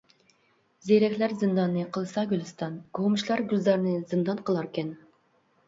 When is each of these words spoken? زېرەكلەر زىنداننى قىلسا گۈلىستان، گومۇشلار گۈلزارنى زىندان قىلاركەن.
زېرەكلەر 0.87 1.35
زىنداننى 1.43 1.83
قىلسا 1.99 2.25
گۈلىستان، 2.33 2.81
گومۇشلار 3.01 3.47
گۈلزارنى 3.55 3.97
زىندان 4.11 4.45
قىلاركەن. 4.51 4.93